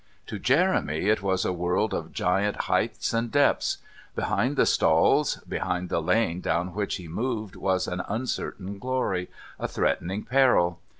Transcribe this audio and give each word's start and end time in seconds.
To 0.25 0.39
Jeremy 0.39 1.09
it 1.09 1.21
was 1.21 1.45
a 1.45 1.53
world 1.53 1.93
of 1.93 2.11
giant 2.11 2.61
heights 2.61 3.13
and 3.13 3.31
depths. 3.31 3.77
Behind 4.15 4.55
the 4.55 4.65
stalls, 4.65 5.35
beyond 5.47 5.89
the 5.89 6.01
lane 6.01 6.41
down 6.41 6.73
which 6.73 6.95
he 6.95 7.07
moved, 7.07 7.55
was 7.55 7.87
an 7.87 8.01
uncertain 8.07 8.79
glory, 8.79 9.29
a 9.59 9.67
threatening 9.67 10.23
peril. 10.23 10.79